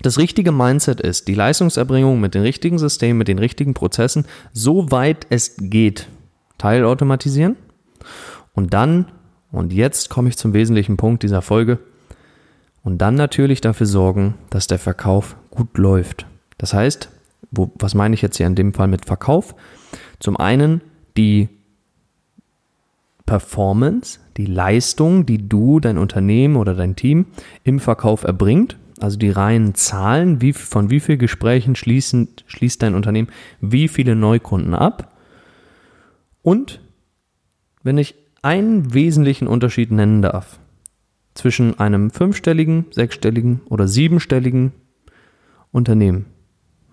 Das 0.00 0.18
richtige 0.18 0.52
Mindset 0.52 1.00
ist, 1.00 1.28
die 1.28 1.34
Leistungserbringung 1.34 2.18
mit 2.18 2.34
den 2.34 2.42
richtigen 2.42 2.78
Systemen, 2.78 3.18
mit 3.18 3.28
den 3.28 3.38
richtigen 3.38 3.74
Prozessen, 3.74 4.24
so 4.52 4.90
weit 4.90 5.26
es 5.28 5.54
geht, 5.58 6.08
teilautomatisieren 6.56 7.56
und 8.54 8.72
dann, 8.72 9.12
und 9.50 9.70
jetzt 9.70 10.08
komme 10.08 10.30
ich 10.30 10.38
zum 10.38 10.54
wesentlichen 10.54 10.96
Punkt 10.96 11.22
dieser 11.22 11.42
Folge, 11.42 11.78
und 12.82 12.98
dann 12.98 13.14
natürlich 13.14 13.60
dafür 13.60 13.86
sorgen, 13.86 14.34
dass 14.50 14.66
der 14.66 14.78
Verkauf 14.78 15.36
gut 15.50 15.78
läuft. 15.78 16.26
Das 16.58 16.74
heißt, 16.74 17.10
wo, 17.50 17.70
was 17.78 17.94
meine 17.94 18.14
ich 18.14 18.22
jetzt 18.22 18.36
hier 18.36 18.46
in 18.46 18.54
dem 18.54 18.72
Fall 18.74 18.88
mit 18.88 19.06
Verkauf? 19.06 19.54
Zum 20.18 20.36
einen 20.36 20.80
die 21.16 21.48
Performance, 23.26 24.18
die 24.36 24.46
Leistung, 24.46 25.26
die 25.26 25.48
du, 25.48 25.80
dein 25.80 25.98
Unternehmen 25.98 26.56
oder 26.56 26.74
dein 26.74 26.96
Team 26.96 27.26
im 27.64 27.78
Verkauf 27.78 28.24
erbringt, 28.24 28.76
also 29.00 29.18
die 29.18 29.30
reinen 29.30 29.74
Zahlen, 29.74 30.40
wie, 30.40 30.52
von 30.52 30.90
wie 30.90 31.00
vielen 31.00 31.18
Gesprächen 31.18 31.74
schließen, 31.74 32.28
schließt 32.46 32.82
dein 32.82 32.94
Unternehmen 32.94 33.28
wie 33.60 33.88
viele 33.88 34.14
Neukunden 34.14 34.74
ab. 34.74 35.12
Und 36.42 36.80
wenn 37.82 37.98
ich 37.98 38.14
einen 38.42 38.94
wesentlichen 38.94 39.46
Unterschied 39.46 39.90
nennen 39.90 40.22
darf, 40.22 40.58
zwischen 41.34 41.78
einem 41.78 42.10
fünfstelligen, 42.10 42.86
sechsstelligen 42.90 43.60
oder 43.68 43.88
siebenstelligen 43.88 44.72
Unternehmen, 45.70 46.26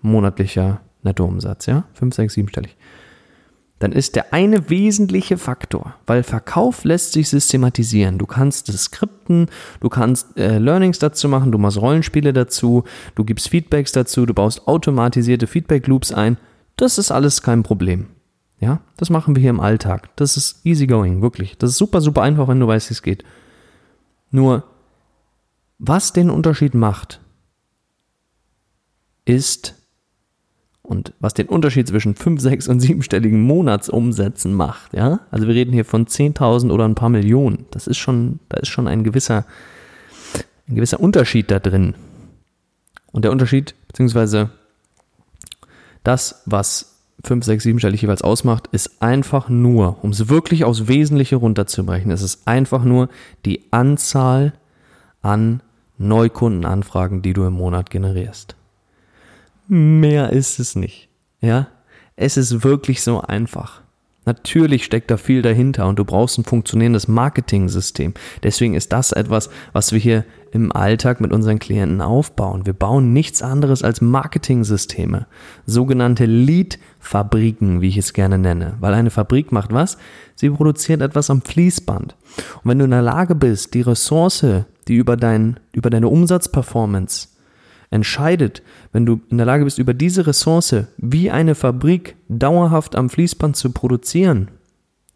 monatlicher 0.02 0.80
Nettoumsatz, 1.02 1.66
ja, 1.66 1.84
fünf, 1.92 2.14
sechs, 2.14 2.34
siebenstellig, 2.34 2.76
dann 3.80 3.92
ist 3.92 4.14
der 4.14 4.34
eine 4.34 4.68
wesentliche 4.68 5.38
Faktor, 5.38 5.94
weil 6.06 6.22
Verkauf 6.22 6.84
lässt 6.84 7.12
sich 7.12 7.30
systematisieren. 7.30 8.18
Du 8.18 8.26
kannst 8.26 8.70
skripten, 8.70 9.46
du 9.80 9.88
kannst 9.88 10.38
äh, 10.38 10.58
Learnings 10.58 10.98
dazu 10.98 11.28
machen, 11.30 11.50
du 11.50 11.56
machst 11.56 11.80
Rollenspiele 11.80 12.34
dazu, 12.34 12.84
du 13.14 13.24
gibst 13.24 13.48
Feedbacks 13.48 13.92
dazu, 13.92 14.26
du 14.26 14.34
baust 14.34 14.68
automatisierte 14.68 15.46
Feedback 15.46 15.86
Loops 15.86 16.12
ein. 16.12 16.36
Das 16.76 16.98
ist 16.98 17.10
alles 17.10 17.40
kein 17.40 17.62
Problem. 17.62 18.08
Ja, 18.60 18.82
das 18.98 19.08
machen 19.08 19.34
wir 19.34 19.40
hier 19.40 19.50
im 19.50 19.60
Alltag. 19.60 20.10
Das 20.16 20.36
ist 20.36 20.64
easy 20.66 20.86
going, 20.86 21.22
wirklich. 21.22 21.56
Das 21.56 21.70
ist 21.70 21.78
super, 21.78 22.02
super 22.02 22.20
einfach, 22.20 22.48
wenn 22.48 22.60
du 22.60 22.66
weißt, 22.66 22.90
wie 22.90 22.94
es 22.94 23.02
geht. 23.02 23.24
Nur, 24.30 24.64
was 25.78 26.12
den 26.12 26.30
Unterschied 26.30 26.74
macht, 26.74 27.20
ist, 29.24 29.74
und 30.82 31.12
was 31.20 31.34
den 31.34 31.48
Unterschied 31.48 31.86
zwischen 31.86 32.16
5, 32.16 32.40
6 32.40 32.68
und 32.68 32.82
7-stelligen 32.82 33.42
Monatsumsätzen 33.42 34.52
macht, 34.52 34.92
ja, 34.92 35.20
also 35.30 35.46
wir 35.46 35.54
reden 35.54 35.72
hier 35.72 35.84
von 35.84 36.06
10.000 36.06 36.72
oder 36.72 36.84
ein 36.84 36.96
paar 36.96 37.10
Millionen, 37.10 37.66
das 37.70 37.86
ist 37.86 37.98
schon, 37.98 38.40
da 38.48 38.58
ist 38.58 38.68
schon 38.68 38.88
ein 38.88 39.04
gewisser, 39.04 39.46
ein 40.68 40.74
gewisser 40.74 41.00
Unterschied 41.00 41.50
da 41.50 41.60
drin. 41.60 41.94
Und 43.12 43.24
der 43.24 43.32
Unterschied, 43.32 43.74
beziehungsweise 43.88 44.50
das, 46.02 46.42
was 46.46 46.89
5, 47.24 47.44
6, 47.44 47.66
7-stellig 47.66 48.02
jeweils 48.02 48.22
ausmacht, 48.22 48.68
ist 48.72 49.02
einfach 49.02 49.48
nur, 49.48 50.02
um 50.02 50.10
es 50.10 50.28
wirklich 50.28 50.64
aufs 50.64 50.88
Wesentliche 50.88 51.36
runterzubrechen, 51.36 52.10
es 52.10 52.22
ist 52.22 52.46
einfach 52.46 52.84
nur 52.84 53.08
die 53.44 53.64
Anzahl 53.70 54.54
an 55.22 55.62
Neukundenanfragen, 55.98 57.22
die 57.22 57.34
du 57.34 57.44
im 57.44 57.52
Monat 57.54 57.90
generierst. 57.90 58.56
Mehr 59.68 60.30
ist 60.30 60.58
es 60.58 60.74
nicht. 60.74 61.08
Ja? 61.40 61.68
Es 62.16 62.36
ist 62.36 62.64
wirklich 62.64 63.02
so 63.02 63.20
einfach. 63.20 63.82
Natürlich 64.30 64.84
steckt 64.84 65.10
da 65.10 65.16
viel 65.16 65.42
dahinter 65.42 65.88
und 65.88 65.98
du 65.98 66.04
brauchst 66.04 66.38
ein 66.38 66.44
funktionierendes 66.44 67.08
Marketing-System. 67.08 68.14
Deswegen 68.44 68.74
ist 68.74 68.92
das 68.92 69.10
etwas, 69.10 69.50
was 69.72 69.90
wir 69.90 69.98
hier 69.98 70.24
im 70.52 70.70
Alltag 70.70 71.20
mit 71.20 71.32
unseren 71.32 71.58
Klienten 71.58 72.00
aufbauen. 72.00 72.64
Wir 72.64 72.72
bauen 72.72 73.12
nichts 73.12 73.42
anderes 73.42 73.82
als 73.82 74.00
Marketing-Systeme, 74.00 75.26
sogenannte 75.66 76.26
Lead-Fabriken, 76.26 77.80
wie 77.80 77.88
ich 77.88 77.96
es 77.96 78.12
gerne 78.12 78.38
nenne. 78.38 78.74
Weil 78.78 78.94
eine 78.94 79.10
Fabrik 79.10 79.50
macht 79.50 79.72
was? 79.72 79.98
Sie 80.36 80.48
produziert 80.48 81.02
etwas 81.02 81.28
am 81.28 81.42
Fließband. 81.42 82.14
Und 82.62 82.70
wenn 82.70 82.78
du 82.78 82.84
in 82.84 82.92
der 82.92 83.02
Lage 83.02 83.34
bist, 83.34 83.74
die 83.74 83.80
Ressource, 83.80 84.46
die 84.86 84.94
über, 84.94 85.16
dein, 85.16 85.58
über 85.72 85.90
deine 85.90 86.06
Umsatzperformance 86.06 87.30
entscheidet, 87.90 88.62
wenn 88.92 89.04
du 89.04 89.20
in 89.28 89.36
der 89.36 89.46
Lage 89.46 89.64
bist, 89.64 89.78
über 89.78 89.94
diese 89.94 90.26
Ressource 90.26 90.84
wie 90.96 91.30
eine 91.30 91.54
Fabrik 91.54 92.16
dauerhaft 92.28 92.96
am 92.96 93.10
Fließband 93.10 93.56
zu 93.56 93.72
produzieren, 93.72 94.50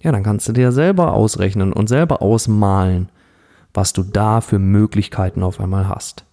ja, 0.01 0.13
dann 0.13 0.23
kannst 0.23 0.49
du 0.49 0.53
dir 0.53 0.73
selber 0.73 1.15
ausrechnen 1.15 1.73
und 1.73 1.89
selber 1.89 2.21
ausmalen, 2.21 3.09
was 3.73 3.93
du 3.93 4.03
da 4.03 4.41
für 4.41 4.59
Möglichkeiten 4.59 5.43
auf 5.43 5.61
einmal 5.61 5.89
hast. 5.89 6.27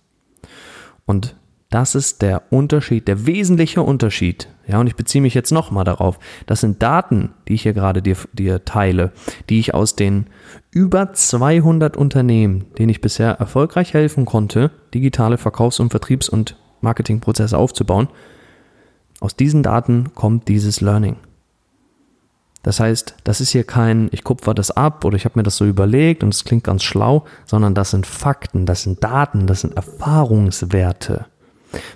Und 1.05 1.35
das 1.71 1.95
ist 1.95 2.21
der 2.21 2.43
Unterschied, 2.51 3.07
der 3.07 3.25
wesentliche 3.25 3.81
Unterschied. 3.81 4.49
Ja, 4.67 4.79
und 4.79 4.87
ich 4.87 4.95
beziehe 4.95 5.21
mich 5.21 5.33
jetzt 5.33 5.51
nochmal 5.51 5.85
darauf. 5.85 6.19
Das 6.45 6.59
sind 6.59 6.83
Daten, 6.83 7.31
die 7.47 7.53
ich 7.53 7.63
hier 7.63 7.73
gerade 7.73 8.01
dir, 8.01 8.17
dir 8.33 8.63
teile, 8.65 9.13
die 9.49 9.59
ich 9.59 9.73
aus 9.73 9.95
den 9.95 10.27
über 10.69 11.13
200 11.13 11.95
Unternehmen, 11.97 12.65
denen 12.77 12.89
ich 12.89 13.01
bisher 13.01 13.31
erfolgreich 13.31 13.93
helfen 13.93 14.25
konnte, 14.25 14.71
digitale 14.93 15.37
Verkaufs- 15.37 15.79
und 15.79 15.91
Vertriebs- 15.91 16.29
und 16.29 16.57
Marketingprozesse 16.81 17.57
aufzubauen. 17.57 18.09
Aus 19.21 19.37
diesen 19.37 19.63
Daten 19.63 20.13
kommt 20.13 20.49
dieses 20.49 20.81
Learning. 20.81 21.15
Das 22.63 22.81
heißt, 22.81 23.15
das 23.23 23.39
ist 23.39 23.51
hier 23.51 23.63
kein, 23.63 24.09
ich 24.11 24.25
kupfer 24.25 24.53
das 24.53 24.71
ab 24.71 25.05
oder 25.05 25.15
ich 25.15 25.23
habe 25.23 25.39
mir 25.39 25.43
das 25.43 25.55
so 25.55 25.65
überlegt 25.65 26.21
und 26.21 26.33
es 26.33 26.43
klingt 26.43 26.65
ganz 26.65 26.83
schlau, 26.83 27.25
sondern 27.45 27.73
das 27.75 27.91
sind 27.91 28.05
Fakten, 28.05 28.65
das 28.65 28.83
sind 28.83 29.03
Daten, 29.03 29.47
das 29.47 29.61
sind 29.61 29.75
Erfahrungswerte. 29.75 31.27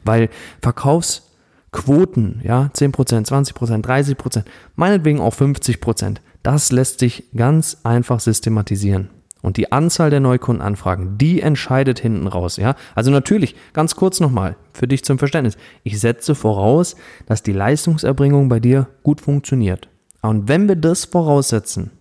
Weil 0.04 0.30
Verkaufsquoten, 0.62 2.42
ja, 2.44 2.70
10%, 2.74 3.28
20%, 3.28 3.84
30%, 3.84 4.44
meinetwegen 4.76 5.20
auch 5.20 5.34
50%, 5.34 6.18
das 6.44 6.72
lässt 6.72 7.00
sich 7.00 7.26
ganz 7.36 7.78
einfach 7.84 8.20
systematisieren. 8.20 9.10
Und 9.42 9.58
die 9.58 9.72
Anzahl 9.72 10.10
der 10.10 10.22
Neukundenanfragen, 10.22 11.20
die 11.20 11.40
entscheidet 11.40 12.00
hinten 12.00 12.26
raus, 12.26 12.58
ja. 12.58 12.76
Also 12.96 13.12
natürlich, 13.12 13.56
ganz 13.74 13.96
kurz 13.96 14.20
nochmal, 14.20 14.56
für 14.74 14.88
dich 14.88 15.04
zum 15.04 15.20
Verständnis. 15.20 15.56
Ich 15.84 16.00
setze 16.00 16.34
voraus, 16.34 16.96
dass 17.28 17.44
die 17.44 17.52
Leistungserbringung 17.52 18.50
bei 18.50 18.60
dir 18.60 18.88
gut 19.04 19.22
funktioniert. 19.22 19.88
Und 20.22 20.48
wenn 20.48 20.68
wir 20.68 20.76
das 20.76 21.06
voraussetzen, 21.06 21.92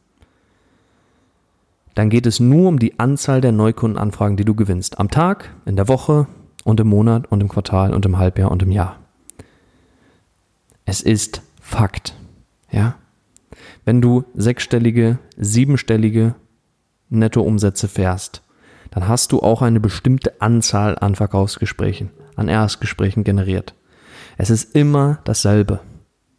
dann 1.94 2.08
geht 2.10 2.26
es 2.26 2.40
nur 2.40 2.68
um 2.68 2.78
die 2.78 2.98
Anzahl 2.98 3.42
der 3.42 3.52
Neukundenanfragen, 3.52 4.38
die 4.38 4.46
du 4.46 4.54
gewinnst. 4.54 4.98
Am 4.98 5.10
Tag, 5.10 5.50
in 5.66 5.76
der 5.76 5.88
Woche 5.88 6.26
und 6.64 6.80
im 6.80 6.88
Monat 6.88 7.30
und 7.30 7.40
im 7.40 7.49
Quartal 7.49 7.94
und 7.94 8.04
im 8.04 8.18
Halbjahr 8.18 8.50
und 8.50 8.62
im 8.62 8.73
Jahr. 8.73 8.99
Es 10.85 11.00
ist 11.00 11.42
Fakt. 11.61 12.14
Ja? 12.71 12.97
Wenn 13.85 14.00
du 14.00 14.25
sechsstellige, 14.35 15.18
siebenstellige 15.37 16.35
Nettoumsätze 17.11 17.88
fährst, 17.88 18.42
dann 18.90 19.09
hast 19.09 19.33
du 19.33 19.40
auch 19.40 19.62
eine 19.62 19.80
bestimmte 19.80 20.40
Anzahl 20.40 20.99
an 20.99 21.14
Verkaufsgesprächen, 21.14 22.11
an 22.37 22.49
Erstgesprächen 22.49 23.25
generiert. 23.25 23.75
Es 24.37 24.50
ist 24.50 24.75
immer 24.75 25.21
dasselbe. 25.25 25.80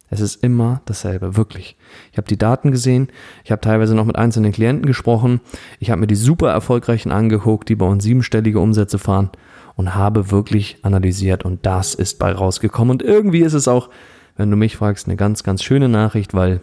Es 0.08 0.20
ist 0.20 0.42
immer 0.44 0.82
dasselbe, 0.84 1.36
wirklich. 1.36 1.76
Ich 2.12 2.18
habe 2.18 2.28
die 2.28 2.38
Daten 2.38 2.70
gesehen, 2.70 3.08
ich 3.44 3.50
habe 3.50 3.60
teilweise 3.60 3.94
noch 3.94 4.04
mit 4.04 4.16
einzelnen 4.16 4.52
Klienten 4.52 4.86
gesprochen, 4.86 5.40
ich 5.80 5.90
habe 5.90 6.00
mir 6.00 6.06
die 6.06 6.14
super 6.14 6.50
erfolgreichen 6.50 7.10
angeguckt, 7.10 7.68
die 7.68 7.74
bei 7.74 7.86
uns 7.86 8.04
siebenstellige 8.04 8.60
Umsätze 8.60 8.98
fahren 8.98 9.30
und 9.76 9.94
habe 9.94 10.30
wirklich 10.32 10.78
analysiert 10.82 11.44
und 11.44 11.64
das 11.64 11.94
ist 11.94 12.18
bei 12.18 12.32
rausgekommen. 12.32 12.90
Und 12.90 13.02
irgendwie 13.02 13.40
ist 13.40 13.52
es 13.52 13.68
auch, 13.68 13.90
wenn 14.36 14.50
du 14.50 14.56
mich 14.56 14.76
fragst, 14.76 15.06
eine 15.06 15.16
ganz, 15.16 15.44
ganz 15.44 15.62
schöne 15.62 15.88
Nachricht, 15.88 16.34
weil 16.34 16.60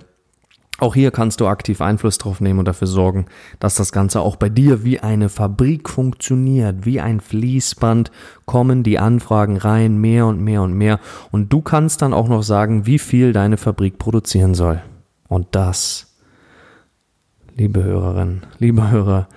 Auch 0.80 0.96
hier 0.96 1.12
kannst 1.12 1.40
du 1.40 1.48
aktiv 1.48 1.82
Einfluss 1.82 2.18
drauf 2.18 2.42
nehmen 2.42 2.58
und 2.60 2.68
dafür 2.68 2.88
sorgen, 2.88 3.28
dass 3.60 3.76
das 3.76 3.92
Ganze 3.92 4.22
auch 4.22 4.38
bei 4.38 4.50
dir 4.50 4.84
wie 4.84 5.00
eine 5.00 5.30
Fabrik 5.30 5.88
funktioniert, 5.88 6.86
wie 6.86 7.00
ein 7.00 7.20
Fließband 7.20 8.12
kommen 8.46 8.82
die 8.82 8.98
Anfragen 8.98 9.58
rein, 9.58 9.98
mehr 9.98 10.26
und 10.26 10.42
mehr 10.42 10.64
und 10.64 10.74
mehr. 10.74 11.00
Und 11.32 11.54
du 11.54 11.62
kannst 11.62 12.02
dann 12.02 12.14
auch 12.14 12.28
noch 12.28 12.42
sagen, 12.42 12.88
wie 12.88 12.98
viel 12.98 13.34
deine 13.34 13.58
Fabrik 13.58 14.00
produzieren 14.00 14.56
soll. 14.56 14.82
Und 15.28 15.48
das, 15.52 16.18
liebe 17.56 17.84
Hörerinnen, 17.84 18.46
liebe 18.58 18.90
Hörer, 18.90 19.30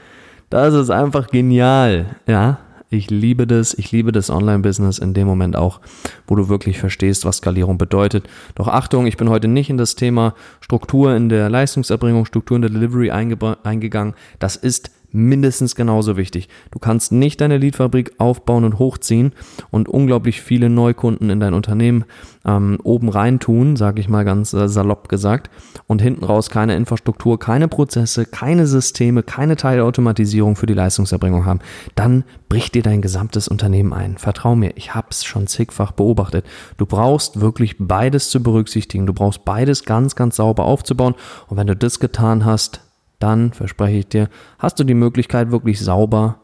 das 0.48 0.72
ist 0.72 0.90
einfach 0.90 1.28
genial, 1.28 2.16
ja. 2.26 2.58
Ich 2.88 3.10
liebe 3.10 3.48
das, 3.48 3.74
ich 3.74 3.90
liebe 3.90 4.12
das 4.12 4.30
Online-Business 4.30 4.98
in 4.98 5.12
dem 5.12 5.26
Moment 5.26 5.56
auch, 5.56 5.80
wo 6.28 6.36
du 6.36 6.48
wirklich 6.48 6.78
verstehst, 6.78 7.24
was 7.24 7.38
Skalierung 7.38 7.78
bedeutet. 7.78 8.28
Doch 8.54 8.68
Achtung, 8.68 9.06
ich 9.06 9.16
bin 9.16 9.28
heute 9.28 9.48
nicht 9.48 9.70
in 9.70 9.76
das 9.76 9.96
Thema 9.96 10.34
Struktur 10.60 11.16
in 11.16 11.28
der 11.28 11.50
Leistungserbringung, 11.50 12.26
Struktur 12.26 12.56
in 12.56 12.62
der 12.62 12.70
Delivery 12.70 13.10
eingegangen. 13.10 14.14
Das 14.38 14.54
ist 14.54 14.90
mindestens 15.16 15.74
genauso 15.74 16.16
wichtig. 16.16 16.48
Du 16.70 16.78
kannst 16.78 17.10
nicht 17.10 17.40
deine 17.40 17.58
Leadfabrik 17.58 18.12
aufbauen 18.18 18.64
und 18.64 18.78
hochziehen 18.78 19.32
und 19.70 19.88
unglaublich 19.88 20.42
viele 20.42 20.68
Neukunden 20.68 21.30
in 21.30 21.40
dein 21.40 21.54
Unternehmen 21.54 22.04
ähm, 22.44 22.78
oben 22.84 23.08
rein 23.08 23.40
tun, 23.40 23.76
sage 23.76 24.00
ich 24.00 24.08
mal 24.08 24.24
ganz 24.24 24.52
äh, 24.52 24.68
salopp 24.68 25.08
gesagt, 25.08 25.50
und 25.86 26.00
hinten 26.00 26.24
raus 26.24 26.50
keine 26.50 26.76
Infrastruktur, 26.76 27.38
keine 27.38 27.66
Prozesse, 27.68 28.26
keine 28.26 28.66
Systeme, 28.66 29.22
keine 29.22 29.56
Teilautomatisierung 29.56 30.54
für 30.54 30.66
die 30.66 30.74
Leistungserbringung 30.74 31.44
haben. 31.44 31.60
Dann 31.94 32.24
bricht 32.48 32.74
dir 32.74 32.82
dein 32.82 33.02
gesamtes 33.02 33.48
Unternehmen 33.48 33.92
ein. 33.92 34.18
Vertrau 34.18 34.54
mir, 34.54 34.76
ich 34.76 34.94
habe 34.94 35.08
es 35.10 35.24
schon 35.24 35.46
zigfach 35.46 35.92
beobachtet. 35.92 36.46
Du 36.76 36.86
brauchst 36.86 37.40
wirklich 37.40 37.76
beides 37.78 38.30
zu 38.30 38.42
berücksichtigen. 38.42 39.06
Du 39.06 39.12
brauchst 39.12 39.44
beides 39.44 39.84
ganz, 39.84 40.14
ganz 40.14 40.36
sauber 40.36 40.64
aufzubauen. 40.64 41.14
Und 41.48 41.56
wenn 41.56 41.66
du 41.66 41.74
das 41.74 41.98
getan 41.98 42.44
hast, 42.44 42.80
dann, 43.18 43.52
verspreche 43.52 43.98
ich 43.98 44.08
dir, 44.08 44.28
hast 44.58 44.78
du 44.78 44.84
die 44.84 44.94
Möglichkeit, 44.94 45.50
wirklich 45.50 45.80
sauber 45.80 46.40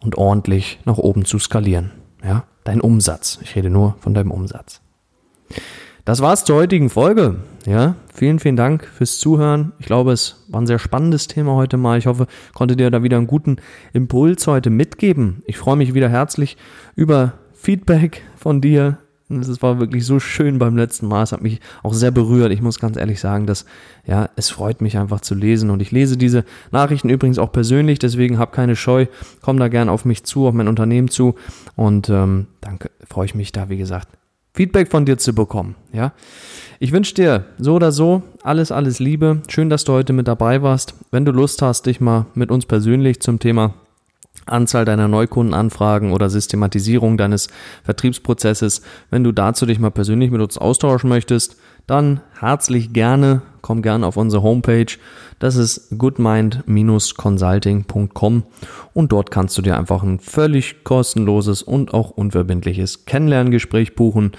und 0.00 0.16
ordentlich 0.16 0.80
nach 0.84 0.98
oben 0.98 1.24
zu 1.24 1.38
skalieren. 1.38 1.92
Ja, 2.24 2.44
dein 2.64 2.80
Umsatz. 2.80 3.38
Ich 3.42 3.54
rede 3.56 3.70
nur 3.70 3.96
von 4.00 4.14
deinem 4.14 4.30
Umsatz. 4.30 4.80
Das 6.04 6.20
war's 6.22 6.44
zur 6.44 6.56
heutigen 6.56 6.90
Folge. 6.90 7.36
Ja, 7.66 7.94
vielen, 8.12 8.38
vielen 8.38 8.56
Dank 8.56 8.86
fürs 8.86 9.18
Zuhören. 9.18 9.72
Ich 9.78 9.86
glaube, 9.86 10.12
es 10.12 10.44
war 10.48 10.60
ein 10.60 10.66
sehr 10.66 10.78
spannendes 10.78 11.26
Thema 11.26 11.54
heute 11.54 11.76
mal. 11.76 11.98
Ich 11.98 12.06
hoffe, 12.06 12.26
konnte 12.54 12.74
dir 12.74 12.90
da 12.90 13.02
wieder 13.02 13.18
einen 13.18 13.26
guten 13.26 13.56
Impuls 13.92 14.46
heute 14.46 14.70
mitgeben. 14.70 15.42
Ich 15.46 15.58
freue 15.58 15.76
mich 15.76 15.94
wieder 15.94 16.08
herzlich 16.08 16.56
über 16.96 17.34
Feedback 17.52 18.22
von 18.36 18.60
dir 18.60 18.98
es 19.30 19.62
war 19.62 19.78
wirklich 19.78 20.04
so 20.04 20.18
schön 20.18 20.58
beim 20.58 20.76
letzten 20.76 21.06
Mal. 21.06 21.22
Es 21.22 21.32
hat 21.32 21.42
mich 21.42 21.60
auch 21.82 21.94
sehr 21.94 22.10
berührt. 22.10 22.52
Ich 22.52 22.62
muss 22.62 22.80
ganz 22.80 22.96
ehrlich 22.96 23.20
sagen, 23.20 23.46
dass, 23.46 23.64
ja, 24.06 24.28
es 24.36 24.50
freut 24.50 24.80
mich 24.80 24.98
einfach 24.98 25.20
zu 25.20 25.34
lesen. 25.34 25.70
Und 25.70 25.80
ich 25.80 25.92
lese 25.92 26.16
diese 26.16 26.44
Nachrichten 26.72 27.08
übrigens 27.08 27.38
auch 27.38 27.52
persönlich, 27.52 27.98
deswegen 27.98 28.38
hab 28.38 28.52
keine 28.52 28.76
Scheu. 28.76 29.06
Komm 29.40 29.58
da 29.58 29.68
gern 29.68 29.88
auf 29.88 30.04
mich 30.04 30.24
zu, 30.24 30.46
auf 30.46 30.54
mein 30.54 30.68
Unternehmen 30.68 31.08
zu. 31.08 31.36
Und 31.76 32.08
ähm, 32.10 32.48
dann 32.60 32.78
freue 33.08 33.26
ich 33.26 33.34
mich 33.34 33.52
da, 33.52 33.68
wie 33.68 33.78
gesagt, 33.78 34.08
Feedback 34.52 34.90
von 34.90 35.06
dir 35.06 35.16
zu 35.16 35.32
bekommen. 35.32 35.76
Ja, 35.92 36.12
ich 36.80 36.92
wünsche 36.92 37.14
dir 37.14 37.44
so 37.58 37.74
oder 37.74 37.92
so 37.92 38.22
alles, 38.42 38.72
alles 38.72 38.98
Liebe. 38.98 39.42
Schön, 39.48 39.70
dass 39.70 39.84
du 39.84 39.92
heute 39.92 40.12
mit 40.12 40.26
dabei 40.26 40.62
warst. 40.62 40.94
Wenn 41.10 41.24
du 41.24 41.30
Lust 41.32 41.62
hast, 41.62 41.86
dich 41.86 42.00
mal 42.00 42.26
mit 42.34 42.50
uns 42.50 42.66
persönlich 42.66 43.20
zum 43.20 43.38
Thema 43.38 43.74
Anzahl 44.50 44.84
deiner 44.84 45.08
Neukundenanfragen 45.08 46.12
oder 46.12 46.30
Systematisierung 46.30 47.16
deines 47.16 47.48
Vertriebsprozesses. 47.84 48.82
Wenn 49.10 49.24
du 49.24 49.32
dazu 49.32 49.66
dich 49.66 49.78
mal 49.78 49.90
persönlich 49.90 50.30
mit 50.30 50.40
uns 50.40 50.58
austauschen 50.58 51.08
möchtest, 51.08 51.56
dann 51.86 52.20
herzlich 52.38 52.92
gerne, 52.92 53.42
komm 53.62 53.80
gerne 53.82 54.06
auf 54.06 54.16
unsere 54.16 54.42
Homepage. 54.42 54.86
Das 55.40 55.56
ist 55.56 55.98
goodmind-consulting.com 55.98 58.42
und 58.94 59.12
dort 59.12 59.32
kannst 59.32 59.58
du 59.58 59.62
dir 59.62 59.76
einfach 59.76 60.04
ein 60.04 60.20
völlig 60.20 60.84
kostenloses 60.84 61.62
und 61.62 61.92
auch 61.92 62.10
unverbindliches 62.10 63.06
Kennenlerngespräch 63.06 63.96
buchen, 63.96 64.30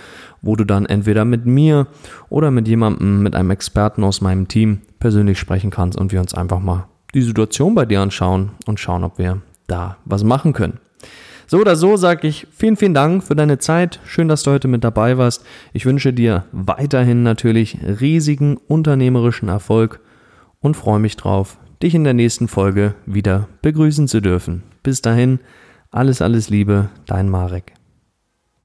wo 0.41 0.55
du 0.55 0.63
dann 0.63 0.85
entweder 0.85 1.25
mit 1.25 1.45
mir 1.45 1.87
oder 2.29 2.51
mit 2.51 2.69
jemandem, 2.69 3.21
mit 3.21 3.35
einem 3.35 3.51
Experten 3.51 4.05
aus 4.05 4.21
meinem 4.21 4.47
Team 4.47 4.79
persönlich 4.99 5.37
sprechen 5.37 5.71
kannst 5.71 5.99
und 5.99 6.13
wir 6.13 6.21
uns 6.21 6.33
einfach 6.33 6.59
mal 6.59 6.87
die 7.13 7.21
Situation 7.21 7.75
bei 7.75 7.85
dir 7.85 7.99
anschauen 7.99 8.51
und 8.65 8.79
schauen, 8.79 9.03
ob 9.03 9.17
wir 9.17 9.41
da 9.67 9.97
was 10.05 10.23
machen 10.23 10.53
können. 10.53 10.79
So 11.47 11.59
oder 11.59 11.75
so 11.75 11.97
sage 11.97 12.29
ich 12.29 12.47
vielen, 12.51 12.77
vielen 12.77 12.93
Dank 12.93 13.23
für 13.25 13.35
deine 13.35 13.57
Zeit. 13.57 13.99
Schön, 14.05 14.29
dass 14.29 14.43
du 14.43 14.51
heute 14.51 14.69
mit 14.69 14.85
dabei 14.85 15.17
warst. 15.17 15.45
Ich 15.73 15.85
wünsche 15.85 16.13
dir 16.13 16.45
weiterhin 16.53 17.23
natürlich 17.23 17.77
riesigen 17.99 18.55
unternehmerischen 18.55 19.49
Erfolg 19.49 19.99
und 20.61 20.77
freue 20.77 20.99
mich 20.99 21.17
drauf, 21.17 21.57
dich 21.83 21.93
in 21.93 22.05
der 22.05 22.13
nächsten 22.13 22.47
Folge 22.47 22.95
wieder 23.05 23.49
begrüßen 23.61 24.07
zu 24.07 24.21
dürfen. 24.21 24.63
Bis 24.81 25.01
dahin, 25.01 25.39
alles, 25.89 26.21
alles 26.21 26.49
Liebe, 26.49 26.89
dein 27.05 27.29
Marek. 27.29 27.73